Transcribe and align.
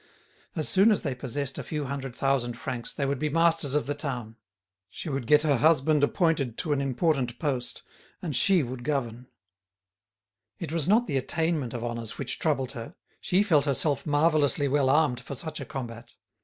As 0.55 0.67
soon 0.67 0.91
as 0.91 1.03
they 1.03 1.13
possessed 1.13 1.59
a 1.59 1.63
few 1.63 1.85
hundred 1.85 2.15
thousand 2.15 2.57
francs 2.57 2.91
they 2.91 3.05
would 3.05 3.19
be 3.19 3.29
masters 3.29 3.75
of 3.75 3.85
the 3.85 3.93
town. 3.93 4.35
She 4.89 5.09
would 5.09 5.27
get 5.27 5.43
her 5.43 5.57
husband 5.57 6.03
appointed 6.03 6.57
to 6.57 6.73
an 6.73 6.81
important 6.81 7.37
post, 7.37 7.83
and 8.19 8.35
she 8.35 8.63
would 8.63 8.83
govern. 8.83 9.27
It 10.57 10.71
was 10.71 10.87
not 10.89 11.05
the 11.05 11.17
attainment 11.17 11.75
of 11.75 11.83
honours 11.83 12.17
which 12.17 12.39
troubled 12.39 12.71
her; 12.71 12.95
she 13.19 13.43
felt 13.43 13.65
herself 13.65 14.07
marvellously 14.07 14.67
well 14.67 14.89
armed 14.89 15.19
for 15.19 15.35
such 15.35 15.59
a 15.59 15.65
combat. 15.65 16.13